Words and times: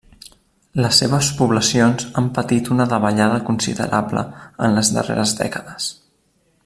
Les 0.83 1.01
seves 1.01 1.27
poblacions 1.41 2.07
han 2.21 2.29
patit 2.37 2.71
una 2.77 2.87
davallada 2.95 3.37
considerable 3.51 4.25
en 4.69 4.75
les 4.79 4.91
darreres 4.97 5.37
dècades. 5.43 5.93